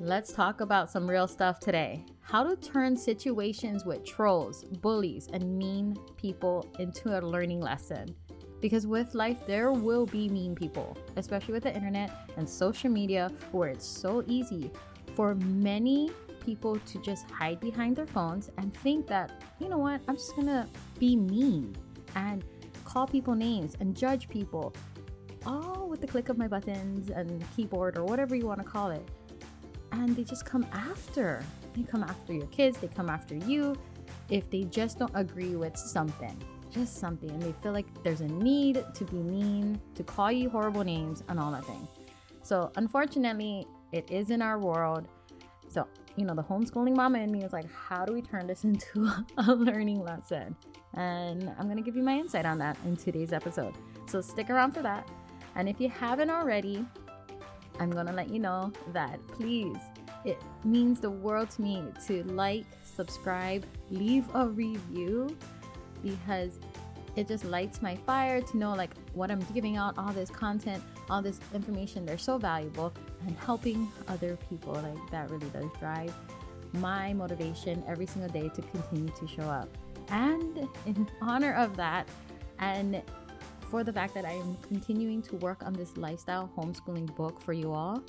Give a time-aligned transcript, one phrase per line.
[0.00, 2.04] let's talk about some real stuff today.
[2.20, 8.14] How to turn situations with trolls, bullies, and mean people into a learning lesson.
[8.60, 13.30] Because with life, there will be mean people, especially with the internet and social media,
[13.52, 14.70] where it's so easy
[15.14, 16.10] for many
[16.44, 20.34] people to just hide behind their phones and think that, you know what, I'm just
[20.34, 20.68] gonna
[20.98, 21.76] be mean
[22.16, 22.44] and
[22.84, 24.74] call people names and judge people
[25.46, 28.90] all with the click of my buttons and keyboard or whatever you want to call
[28.90, 29.06] it.
[29.94, 31.44] And they just come after.
[31.74, 33.76] They come after your kids, they come after you
[34.28, 36.36] if they just don't agree with something.
[36.70, 37.30] Just something.
[37.30, 41.22] And they feel like there's a need to be mean, to call you horrible names,
[41.28, 41.86] and all that thing.
[42.42, 45.06] So, unfortunately, it is in our world.
[45.68, 45.86] So,
[46.16, 49.10] you know, the homeschooling mama in me is like, how do we turn this into
[49.36, 50.56] a learning lesson?
[50.94, 53.74] And I'm going to give you my insight on that in today's episode.
[54.08, 55.08] So, stick around for that.
[55.54, 56.84] And if you haven't already,
[57.80, 59.76] I'm going to let you know that please,
[60.24, 65.36] it means the world to me to like, subscribe, leave a review
[66.02, 66.58] because
[67.16, 70.82] it just lights my fire to know like what I'm giving out, all this content,
[71.08, 72.04] all this information.
[72.04, 72.92] They're so valuable
[73.26, 74.72] and helping other people.
[74.74, 76.12] Like that really does drive
[76.74, 79.68] my motivation every single day to continue to show up.
[80.08, 82.08] And in honor of that,
[82.58, 83.02] and
[83.74, 87.52] for the fact that I am continuing to work on this lifestyle homeschooling book for
[87.52, 88.04] you all,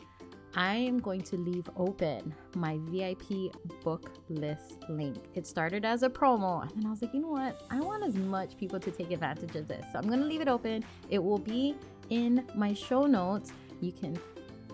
[0.56, 3.52] I am going to leave open my VIP
[3.84, 5.18] book list link.
[5.34, 7.64] It started as a promo, and then I was like, you know what?
[7.72, 9.84] I want as much people to take advantage of this.
[9.92, 10.86] So I'm going to leave it open.
[11.10, 11.76] It will be
[12.12, 13.52] in my show notes.
[13.82, 14.20] You can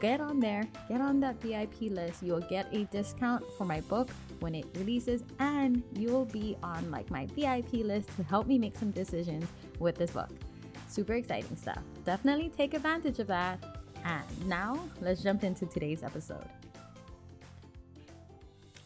[0.01, 2.21] get on there, get on that VIP list.
[2.21, 4.09] You'll get a discount for my book
[4.41, 8.75] when it releases, and you'll be on like my VIP list to help me make
[8.75, 9.45] some decisions
[9.79, 10.31] with this book.
[10.91, 11.79] Super exciting stuff.
[12.03, 13.63] Definitely take advantage of that.
[14.03, 16.43] And now let's jump into today's episode.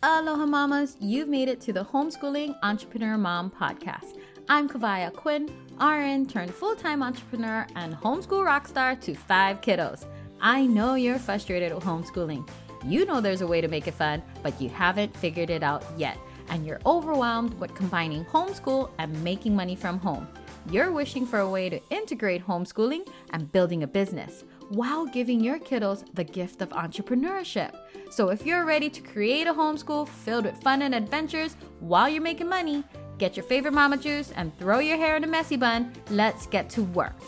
[0.03, 4.20] Aloha mamas, you've made it to the Homeschooling Entrepreneur Mom podcast.
[4.48, 5.49] I'm Kawai Ahquin,
[5.82, 10.05] RN turned full-time entrepreneur and homeschool rockstar to five kiddos.
[10.39, 12.48] I know you're frustrated with homeschooling.
[12.86, 15.83] You know there's a way to make it fun, but you haven't figured it out
[15.98, 20.27] yet, and you're overwhelmed with combining homeschool and making money from home.
[20.71, 25.59] You're wishing for a way to integrate homeschooling and building a business while giving your
[25.59, 27.71] kiddos the gift of entrepreneurship.
[28.09, 32.23] So, if you're ready to create a homeschool filled with fun and adventures while you're
[32.23, 32.83] making money,
[33.20, 35.93] get your favorite mama juice and throw your hair in a messy bun.
[36.09, 37.21] Let's get to work.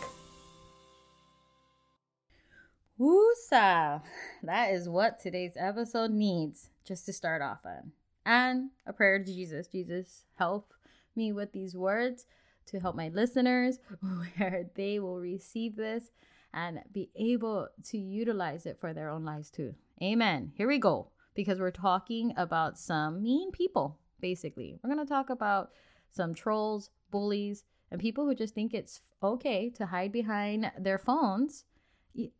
[2.98, 4.02] Woosa!
[4.42, 7.92] That is what today's episode needs just to start off on.
[8.26, 9.68] And a prayer to Jesus.
[9.68, 10.72] Jesus, help
[11.14, 12.26] me with these words
[12.68, 13.78] to help my listeners
[14.36, 16.10] where they will receive this
[16.54, 19.74] and be able to utilize it for their own lives too.
[20.02, 20.52] Amen.
[20.56, 21.10] Here we go.
[21.34, 24.78] Because we're talking about some mean people, basically.
[24.82, 25.70] We're going to talk about
[26.10, 31.64] some trolls, bullies, and people who just think it's okay to hide behind their phones,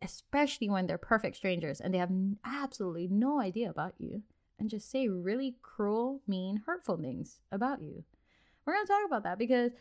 [0.01, 2.11] especially when they're perfect strangers and they have
[2.45, 4.23] absolutely no idea about you
[4.59, 8.03] and just say really cruel, mean, hurtful things about you.
[8.65, 9.71] We're going to talk about that because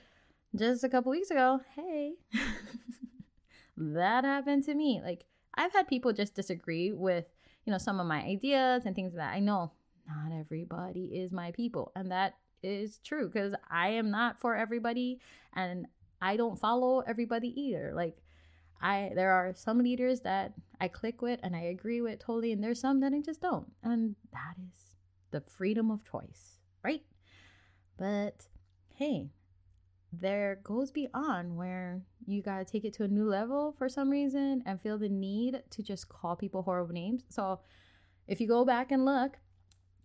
[0.56, 2.14] just a couple weeks ago, hey,
[3.76, 5.00] that happened to me.
[5.02, 7.26] Like, I've had people just disagree with,
[7.64, 9.72] you know, some of my ideas and things that I know
[10.06, 11.92] not everybody is my people.
[11.94, 15.20] And that is true because I am not for everybody
[15.54, 15.86] and
[16.20, 17.92] I don't follow everybody either.
[17.94, 18.16] Like,
[18.80, 22.62] I there are some leaders that I click with and I agree with totally, and
[22.62, 23.70] there's some that I just don't.
[23.82, 24.96] And that is
[25.30, 27.02] the freedom of choice, right?
[27.96, 28.46] But
[28.94, 29.30] hey,
[30.12, 34.10] there goes beyond where you got to take it to a new level for some
[34.10, 37.22] reason and feel the need to just call people horrible names.
[37.28, 37.60] So,
[38.26, 39.38] if you go back and look,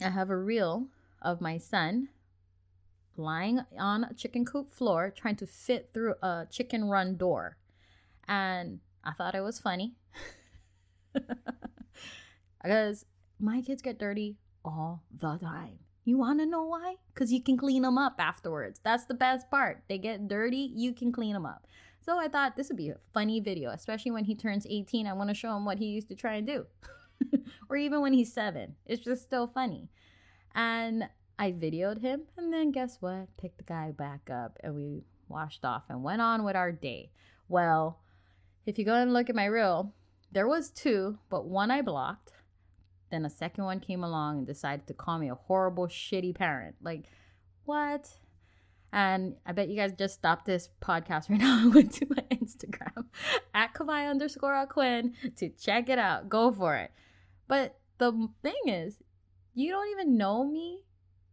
[0.02, 0.88] I have a reel
[1.22, 2.10] of my son
[3.16, 7.58] lying on a chicken coop floor trying to fit through a chicken run door.
[8.28, 9.96] And I thought it was funny
[12.64, 13.06] because
[13.40, 15.80] my kids get dirty all the time.
[16.06, 16.96] You want to know why?
[17.14, 18.80] Because you can clean them up afterwards.
[18.84, 19.84] That's the best part.
[19.88, 21.66] They get dirty, you can clean them up.
[22.02, 25.08] So I thought this would be a funny video, especially when he turns 18.
[25.08, 26.66] I want to show him what he used to try and do.
[27.70, 28.76] or even when he's seven.
[28.86, 29.90] It's just still funny.
[30.54, 31.06] And
[31.40, 33.28] I videoed him, and then guess what?
[33.38, 37.12] Picked the guy back up, and we washed off and went on with our day.
[37.48, 38.00] Well,
[38.66, 39.94] if you go and look at my reel,
[40.32, 42.34] there was two, but one I blocked
[43.14, 46.76] then a second one came along and decided to call me a horrible, shitty parent.
[46.82, 47.06] Like,
[47.66, 48.10] what?
[48.92, 52.24] And I bet you guys just stopped this podcast right now and went to my
[52.32, 53.06] Instagram
[53.54, 56.30] at Kawai underscore Quinn to check it out.
[56.30, 56.92] Go for it.
[57.48, 58.98] But the thing is,
[59.54, 60.84] you don't even know me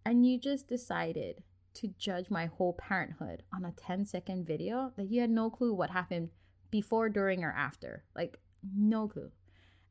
[0.04, 1.42] and you just decided
[1.74, 5.72] to judge my whole parenthood on a 10 second video that you had no clue
[5.72, 6.30] what happened
[6.70, 8.04] before, during, or after.
[8.14, 8.38] Like,
[8.76, 9.30] no clue.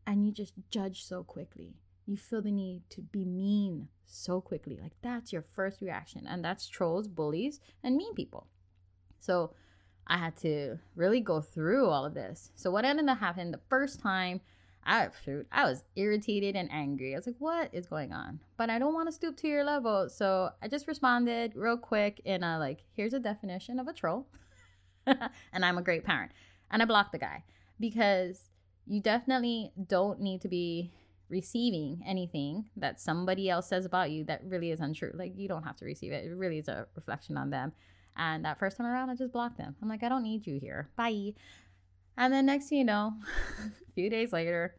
[0.09, 1.75] And you just judge so quickly.
[2.07, 4.79] You feel the need to be mean so quickly.
[4.81, 6.25] Like, that's your first reaction.
[6.25, 8.47] And that's trolls, bullies, and mean people.
[9.19, 9.51] So,
[10.07, 12.51] I had to really go through all of this.
[12.55, 14.41] So, what ended up happening the first time
[14.83, 17.13] I shoot, I was irritated and angry.
[17.13, 18.39] I was like, what is going on?
[18.57, 20.09] But I don't want to stoop to your level.
[20.09, 24.25] So I just responded real quick in a like, here's a definition of a troll.
[25.05, 26.31] and I'm a great parent.
[26.71, 27.43] And I blocked the guy
[27.79, 28.49] because
[28.89, 30.91] you definitely don't need to be
[31.29, 35.11] receiving anything that somebody else says about you that really is untrue.
[35.13, 36.25] Like you don't have to receive it.
[36.25, 37.71] It really is a reflection on them.
[38.17, 39.75] And that first time around, I just blocked them.
[39.81, 40.89] I'm like, I don't need you here.
[40.97, 41.33] Bye.
[42.17, 43.13] And then next thing you know,
[43.59, 44.75] a few days later,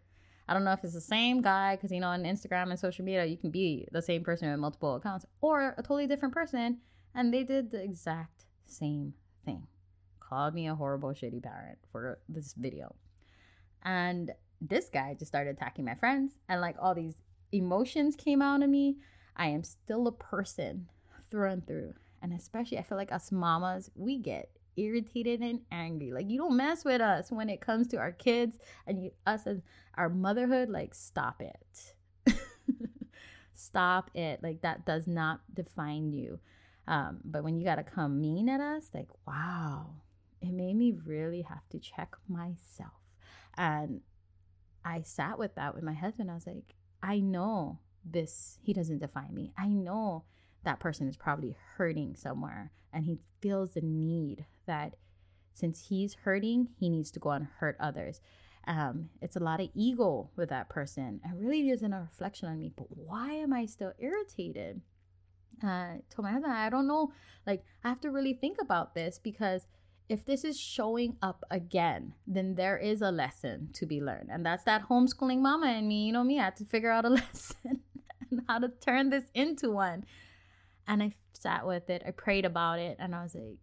[0.48, 3.04] I don't know if it's the same guy because you know on Instagram and social
[3.04, 6.78] media you can be the same person with multiple accounts or a totally different person,
[7.14, 9.14] and they did the exact same
[9.44, 9.68] thing.
[10.18, 12.96] Called me a horrible, shitty parent for this video,
[13.84, 17.16] and this guy just started attacking my friends, and like all these
[17.52, 18.96] emotions came out of me.
[19.36, 20.88] I am still a person
[21.30, 26.12] through and through, and especially I feel like us mamas we get irritated and angry.
[26.12, 29.46] Like you don't mess with us when it comes to our kids and you, us
[29.46, 29.60] as
[29.94, 30.68] our motherhood.
[30.68, 31.94] Like stop it,
[33.54, 34.42] stop it.
[34.42, 36.38] Like that does not define you.
[36.86, 39.90] Um, but when you gotta come mean at us, like wow,
[40.40, 42.99] it made me really have to check myself.
[43.56, 44.00] And
[44.84, 46.30] I sat with that with my husband.
[46.30, 48.58] I was like, I know this.
[48.62, 49.52] He doesn't define me.
[49.58, 50.24] I know
[50.64, 54.96] that person is probably hurting somewhere and he feels the need that
[55.54, 58.20] since he's hurting, he needs to go and hurt others.
[58.66, 61.20] Um, it's a lot of ego with that person.
[61.24, 64.80] It really isn't a reflection on me, but why am I still irritated?
[65.62, 67.12] Uh, told my husband, I don't know.
[67.46, 69.66] Like, I have to really think about this because
[70.10, 74.28] if this is showing up again, then there is a lesson to be learned.
[74.28, 76.06] And that's that homeschooling mama and me.
[76.06, 77.82] You know me, I had to figure out a lesson
[78.28, 80.04] and how to turn this into one.
[80.88, 83.58] And I sat with it, I prayed about it, and I was like,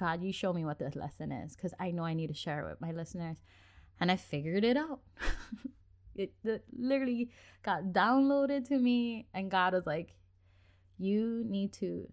[0.00, 2.66] God, you show me what this lesson is because I know I need to share
[2.66, 3.36] it with my listeners.
[4.00, 4.98] And I figured it out.
[6.16, 7.30] it, it literally
[7.62, 10.16] got downloaded to me, and God was like,
[10.98, 12.08] You need to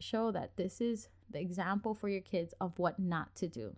[0.00, 3.76] show that this is the example for your kids of what not to do.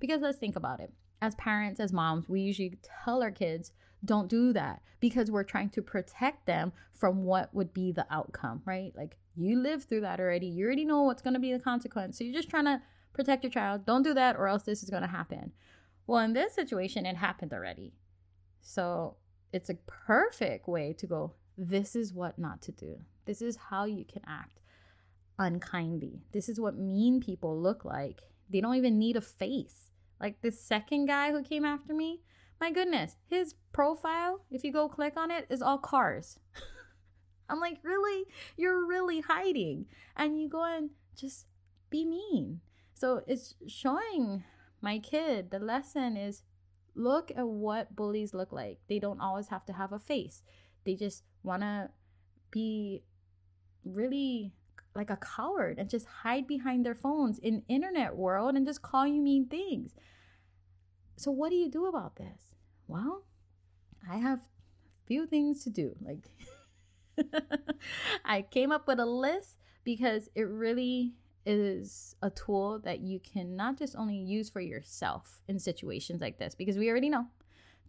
[0.00, 0.92] Because let's think about it.
[1.20, 3.72] As parents, as moms, we usually tell our kids,
[4.04, 8.62] don't do that because we're trying to protect them from what would be the outcome,
[8.64, 8.92] right?
[8.96, 10.46] Like you lived through that already.
[10.46, 12.18] You already know what's going to be the consequence.
[12.18, 12.80] So you're just trying to
[13.12, 13.84] protect your child.
[13.84, 15.52] Don't do that or else this is going to happen.
[16.06, 17.92] Well, in this situation, it happened already.
[18.60, 19.16] So
[19.52, 23.00] it's a perfect way to go, this is what not to do.
[23.24, 24.60] This is how you can act
[25.38, 26.22] unkindly.
[26.32, 28.22] This is what mean people look like.
[28.50, 29.90] They don't even need a face.
[30.20, 32.22] Like the second guy who came after me,
[32.60, 36.38] my goodness, his profile, if you go click on it, is all cars.
[37.48, 38.26] I'm like, really?
[38.56, 39.86] You're really hiding.
[40.16, 41.46] And you go and just
[41.88, 42.60] be mean.
[42.94, 44.44] So it's showing
[44.80, 46.42] my kid the lesson is
[46.94, 48.80] look at what bullies look like.
[48.88, 50.42] They don't always have to have a face.
[50.84, 51.90] They just want to
[52.50, 53.04] be
[53.84, 54.52] really
[54.94, 59.06] like a coward and just hide behind their phones in internet world and just call
[59.06, 59.94] you mean things.
[61.16, 62.54] So what do you do about this?
[62.86, 63.24] Well,
[64.10, 65.94] I have a few things to do.
[66.00, 66.30] Like
[68.24, 71.14] I came up with a list because it really
[71.46, 76.38] is a tool that you can not just only use for yourself in situations like
[76.38, 77.26] this, because we already know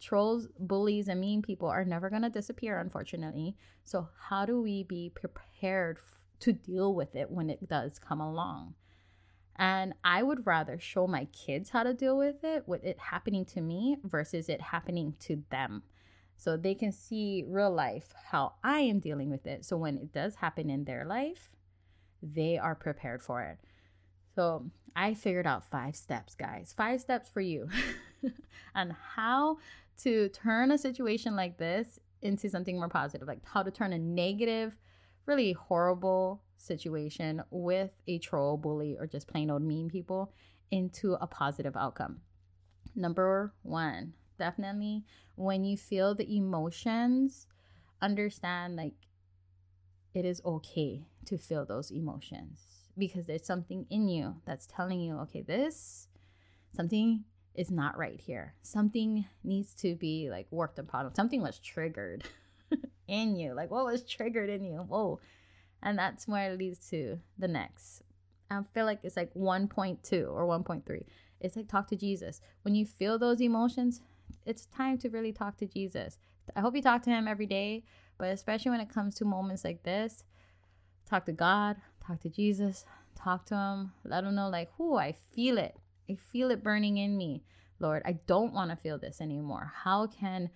[0.00, 3.54] trolls, bullies, and mean people are never going to disappear, unfortunately.
[3.84, 5.98] So, how do we be prepared
[6.40, 8.74] to deal with it when it does come along?
[9.56, 13.44] And I would rather show my kids how to deal with it, with it happening
[13.46, 15.82] to me versus it happening to them
[16.40, 19.66] so they can see real life how I am dealing with it.
[19.66, 21.50] So when it does happen in their life,
[22.22, 23.58] they are prepared for it.
[24.34, 26.72] So I figured out five steps, guys.
[26.74, 27.68] Five steps for you
[28.74, 29.58] on how
[30.02, 33.98] to turn a situation like this into something more positive, like how to turn a
[33.98, 34.78] negative,
[35.30, 40.32] really horrible situation with a troll, bully, or just plain old mean people
[40.72, 42.20] into a positive outcome.
[42.96, 45.04] Number one, definitely
[45.36, 47.46] when you feel the emotions,
[48.02, 48.94] understand like
[50.14, 55.16] it is okay to feel those emotions because there's something in you that's telling you,
[55.20, 56.08] okay, this
[56.74, 58.54] something is not right here.
[58.62, 61.14] Something needs to be like worked upon.
[61.14, 62.24] Something was triggered.
[63.10, 63.52] in you?
[63.54, 64.78] Like, what was triggered in you?
[64.78, 65.20] Whoa.
[65.82, 68.02] And that's where it leads to the next.
[68.50, 71.04] I feel like it's like 1.2 or 1.3.
[71.40, 72.40] It's like talk to Jesus.
[72.62, 74.00] When you feel those emotions,
[74.44, 76.18] it's time to really talk to Jesus.
[76.54, 77.84] I hope you talk to him every day,
[78.18, 80.24] but especially when it comes to moments like this,
[81.08, 85.12] talk to God, talk to Jesus, talk to him, let him know like, "Who I
[85.12, 85.76] feel it.
[86.08, 87.44] I feel it burning in me.
[87.78, 89.72] Lord, I don't want to feel this anymore.
[89.74, 90.50] How can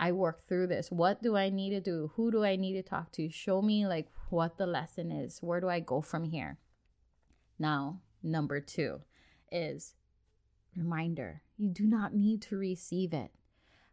[0.00, 0.90] I work through this?
[0.90, 2.10] What do I need to do?
[2.16, 3.28] Who do I need to talk to?
[3.28, 5.40] Show me like what the lesson is.
[5.42, 6.58] Where do I go from here?"
[7.58, 9.02] Now, number 2
[9.52, 9.94] is
[10.74, 11.42] reminder.
[11.58, 13.30] You do not need to receive it.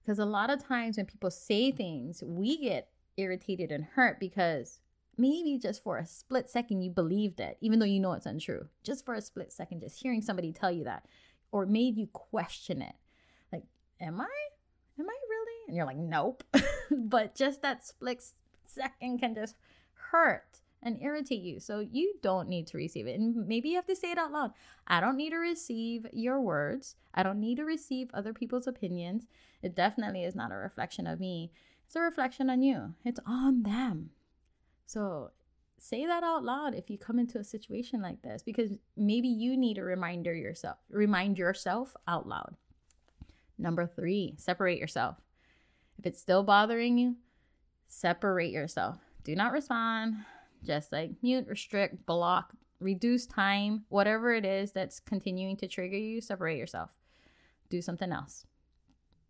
[0.01, 4.79] Because a lot of times when people say things, we get irritated and hurt because
[5.17, 8.69] maybe just for a split second you believed it, even though you know it's untrue.
[8.83, 11.05] Just for a split second, just hearing somebody tell you that
[11.51, 12.95] or made you question it.
[13.51, 13.65] Like,
[13.99, 14.46] am I?
[15.67, 16.43] And you're like, nope.
[16.91, 18.23] but just that split
[18.65, 19.55] second can just
[20.11, 21.59] hurt and irritate you.
[21.59, 23.19] So you don't need to receive it.
[23.19, 24.51] And maybe you have to say it out loud.
[24.87, 26.95] I don't need to receive your words.
[27.13, 29.25] I don't need to receive other people's opinions.
[29.61, 31.51] It definitely is not a reflection of me.
[31.85, 32.93] It's a reflection on you.
[33.03, 34.11] It's on them.
[34.85, 35.31] So
[35.79, 39.57] say that out loud if you come into a situation like this because maybe you
[39.57, 40.77] need a reminder yourself.
[40.89, 42.55] Remind yourself out loud.
[43.57, 45.17] Number 3, separate yourself.
[45.97, 47.15] If it's still bothering you,
[47.87, 48.97] separate yourself.
[49.23, 50.15] Do not respond
[50.63, 56.21] just like mute, restrict, block, reduce time, whatever it is that's continuing to trigger you,
[56.21, 56.91] separate yourself.
[57.69, 58.45] Do something else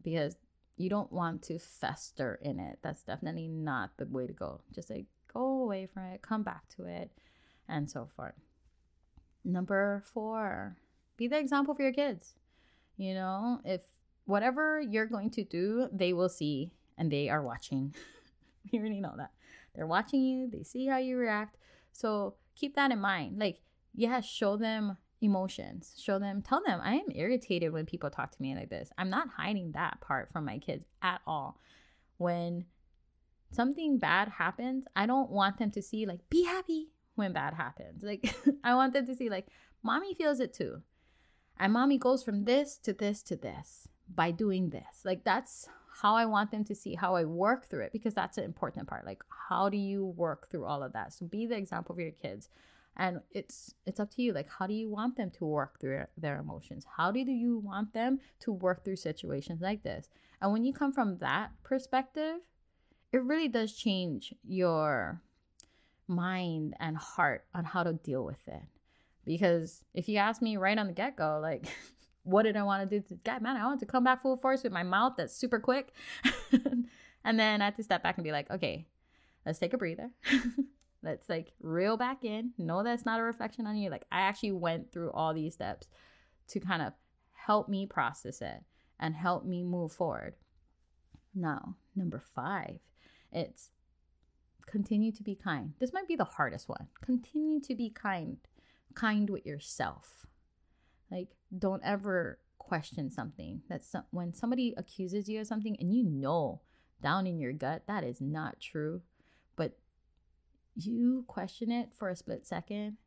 [0.03, 0.37] because
[0.77, 2.79] you don't want to fester in it.
[2.81, 4.61] That's definitely not the way to go.
[4.73, 7.11] Just like go away from it, come back to it,
[7.67, 8.35] and so forth.
[9.43, 10.77] Number four,
[11.15, 12.35] be the example for your kids.
[12.97, 13.81] You know, if
[14.27, 17.95] whatever you're going to do, they will see and they are watching.
[18.71, 19.31] you already know that.
[19.73, 21.57] They're watching you, they see how you react.
[21.93, 23.39] So keep that in mind.
[23.39, 23.61] Like,
[23.95, 25.95] yeah, show them emotions.
[25.97, 28.91] Show them, tell them, I am irritated when people talk to me like this.
[28.97, 31.57] I'm not hiding that part from my kids at all.
[32.17, 32.65] When
[33.51, 38.03] something bad happens, I don't want them to see, like, be happy when bad happens.
[38.03, 39.47] Like, I want them to see, like,
[39.83, 40.81] mommy feels it too.
[41.59, 45.03] And mommy goes from this to this to this by doing this.
[45.03, 45.67] Like, that's
[46.01, 48.87] how I want them to see how I work through it because that's an important
[48.87, 49.05] part.
[49.05, 51.11] Like how do you work through all of that?
[51.11, 52.49] So be the example for your kids.
[52.97, 54.31] And it's it's up to you.
[54.31, 56.85] Like how do you want them to work through their emotions?
[56.97, 60.09] How do you want them to work through situations like this?
[60.39, 62.41] And when you come from that perspective,
[63.11, 65.21] it really does change your
[66.07, 68.63] mind and heart on how to deal with it.
[69.25, 71.65] Because if you ask me right on the get go, like
[72.27, 73.17] what did I want to do?
[73.23, 75.93] God, man, I want to come back full force with my mouth that's super quick.
[77.23, 78.85] and then I had to step back and be like, okay,
[79.45, 80.11] let's take a breather.
[81.03, 82.51] let's like reel back in.
[82.57, 83.89] No, that's not a reflection on you.
[83.89, 85.87] Like, I actually went through all these steps
[86.49, 86.93] to kind of
[87.31, 88.61] help me process it
[88.99, 90.33] and help me move forward.
[91.33, 92.79] Now, number five,
[93.31, 93.69] it's
[94.65, 95.73] continue to be kind.
[95.79, 96.87] This might be the hardest one.
[97.01, 98.37] Continue to be kind,
[98.95, 100.25] kind with yourself.
[101.11, 103.61] Like, don't ever question something.
[103.69, 106.61] That's when somebody accuses you of something and you know
[107.01, 109.01] down in your gut that is not true,
[109.55, 109.77] but
[110.75, 112.97] you question it for a split second,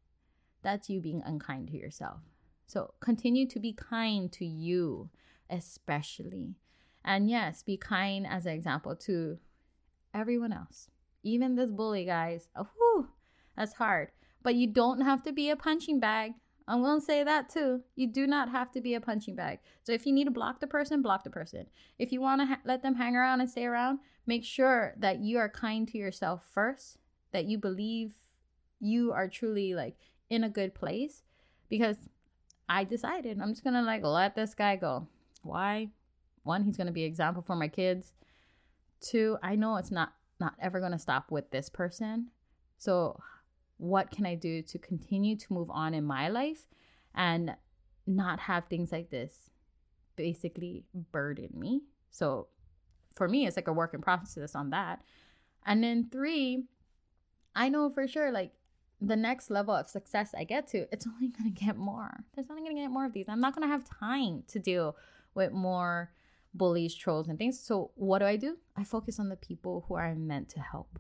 [0.63, 2.21] that's you being unkind to yourself.
[2.67, 5.11] So continue to be kind to you,
[5.49, 6.55] especially.
[7.05, 9.39] And yes, be kind as an example to
[10.15, 10.89] everyone else.
[11.23, 12.49] Even this bully, guys.
[12.55, 13.09] Oh, whew,
[13.57, 14.11] that's hard.
[14.43, 16.33] But you don't have to be a punching bag.
[16.71, 17.83] I'm going to say that too.
[17.97, 19.59] You do not have to be a punching bag.
[19.83, 21.67] So if you need to block the person, block the person.
[21.99, 25.19] If you want to ha- let them hang around and stay around, make sure that
[25.19, 26.99] you are kind to yourself first,
[27.33, 28.15] that you believe
[28.79, 29.97] you are truly like
[30.31, 31.25] in a good place
[31.69, 31.97] because
[32.69, 35.09] I decided I'm just going to like let this guy go.
[35.43, 35.89] Why?
[36.45, 38.13] One, he's going to be example for my kids.
[39.01, 42.29] Two, I know it's not not ever going to stop with this person.
[42.79, 43.19] So
[43.81, 46.67] what can I do to continue to move on in my life
[47.15, 47.55] and
[48.07, 49.51] not have things like this
[50.17, 51.83] basically burden me.
[52.11, 52.49] So
[53.17, 55.03] for me, it's like a work in process on that.
[55.65, 56.65] And then three,
[57.57, 58.53] I know for sure, like
[59.01, 62.25] the next level of success I get to, it's only gonna get more.
[62.35, 63.29] There's only gonna get more of these.
[63.29, 64.97] I'm not gonna have time to deal
[65.35, 66.13] with more
[66.53, 67.59] bullies, trolls, and things.
[67.59, 68.59] So what do I do?
[68.77, 70.99] I focus on the people who are meant to help.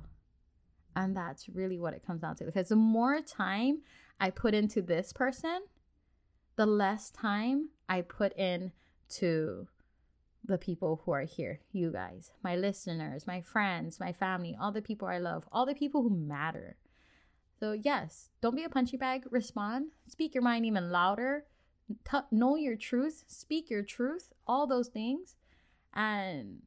[0.96, 2.44] And that's really what it comes down to.
[2.44, 3.82] Because the more time
[4.18, 5.62] I put into this person,
[6.56, 8.72] the less time I put in
[9.10, 9.68] to
[10.44, 14.82] the people who are here, you guys, my listeners, my friends, my family, all the
[14.82, 16.76] people I love, all the people who matter.
[17.58, 21.44] So, yes, don't be a punchy bag, respond, speak your mind even louder,
[22.08, 25.36] T- know your truth, speak your truth, all those things.
[25.92, 26.62] And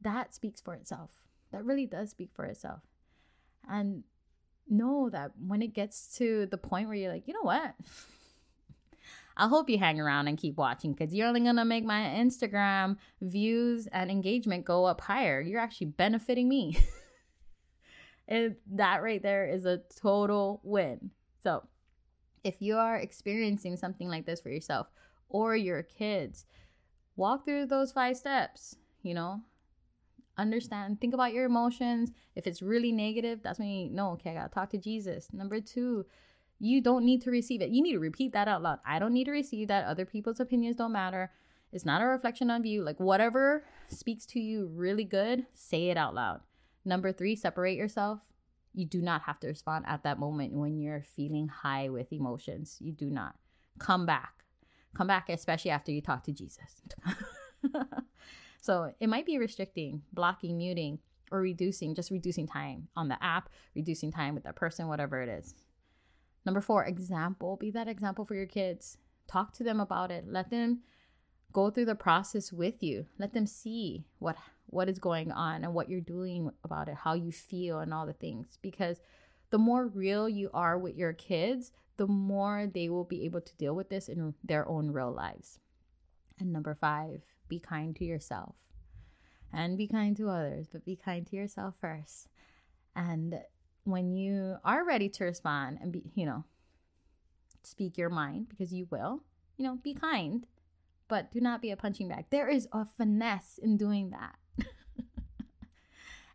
[0.00, 1.10] that speaks for itself.
[1.52, 2.80] That really does speak for itself.
[3.68, 4.04] And
[4.68, 7.74] know that when it gets to the point where you're like, you know what?
[9.36, 12.00] I hope you hang around and keep watching because you're only going to make my
[12.00, 15.40] Instagram views and engagement go up higher.
[15.40, 16.76] You're actually benefiting me.
[18.28, 21.10] and that right there is a total win.
[21.42, 21.64] So,
[22.44, 24.88] if you are experiencing something like this for yourself
[25.28, 26.44] or your kids,
[27.16, 29.40] walk through those five steps, you know,
[30.38, 32.10] understand, think about your emotions.
[32.34, 35.28] If it's really negative, that's when you know, okay, I gotta talk to Jesus.
[35.32, 36.06] Number two,
[36.58, 37.70] you don't need to receive it.
[37.70, 38.78] You need to repeat that out loud.
[38.86, 39.84] I don't need to receive that.
[39.84, 41.32] Other people's opinions don't matter.
[41.72, 42.82] It's not a reflection on you.
[42.82, 46.40] Like whatever speaks to you really good, say it out loud.
[46.84, 48.20] Number three, separate yourself.
[48.74, 52.76] You do not have to respond at that moment when you're feeling high with emotions.
[52.80, 53.34] You do not.
[53.78, 54.44] Come back.
[54.94, 56.82] Come back, especially after you talk to Jesus.
[58.62, 61.00] So it might be restricting, blocking, muting,
[61.32, 65.28] or reducing, just reducing time on the app, reducing time with that person, whatever it
[65.28, 65.54] is.
[66.46, 67.56] Number four, example.
[67.56, 68.98] Be that example for your kids.
[69.26, 70.26] Talk to them about it.
[70.28, 70.82] Let them
[71.52, 73.06] go through the process with you.
[73.18, 77.14] Let them see what what is going on and what you're doing about it, how
[77.14, 78.58] you feel and all the things.
[78.62, 79.00] Because
[79.50, 83.56] the more real you are with your kids, the more they will be able to
[83.56, 85.58] deal with this in their own real lives.
[86.38, 88.54] And number five, be kind to yourself
[89.52, 92.28] and be kind to others, but be kind to yourself first.
[92.96, 93.40] And
[93.84, 96.44] when you are ready to respond and be, you know,
[97.62, 99.22] speak your mind because you will,
[99.56, 100.46] you know, be kind,
[101.08, 102.26] but do not be a punching bag.
[102.30, 104.36] There is a finesse in doing that.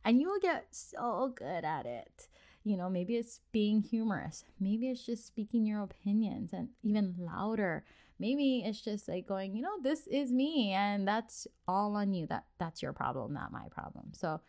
[0.06, 2.28] and you will get so good at it.
[2.64, 7.86] You know, maybe it's being humorous, maybe it's just speaking your opinions and even louder
[8.20, 12.28] maybe it's just like going you know this is me and that's all on you.
[12.28, 14.12] That that's your problem not my problem.
[14.14, 14.42] So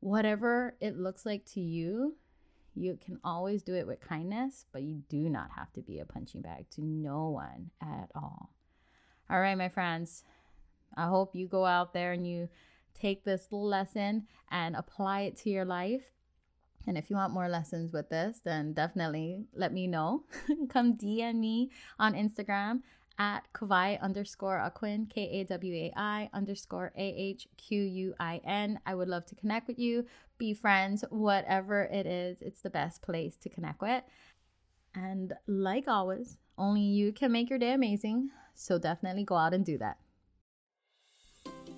[0.00, 2.16] whatever it looks like to you
[2.74, 6.04] you can always do it with kindness but you do not have to be a
[6.04, 8.50] punching bag to no one at all.
[9.30, 10.24] All right my friends
[10.96, 12.48] i hope you go out there and you
[12.94, 16.04] take this lesson and apply it to your life
[16.88, 20.24] and if you want more lessons with this, then definitely let me know.
[20.70, 22.80] Come DM me on Instagram
[23.18, 28.40] at Kawai underscore Ahquin, K A W A I underscore A H Q U I
[28.42, 28.80] N.
[28.86, 30.06] I would love to connect with you,
[30.38, 34.02] be friends, whatever it is, it's the best place to connect with.
[34.94, 38.30] And like always, only you can make your day amazing.
[38.54, 39.98] So definitely go out and do that.